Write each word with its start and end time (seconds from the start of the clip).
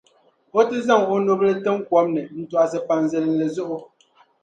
o 0.57 0.59
ti 0.67 0.77
zaŋ 0.87 1.01
o 1.13 1.15
nubil’ 1.25 1.55
tim 1.63 1.77
kom 1.87 2.05
ni 2.13 2.21
n-tɔɣisi 2.39 2.79
pa 2.87 2.93
n 2.97 3.03
zilinli 3.11 3.47
zuɣu. 3.55 3.77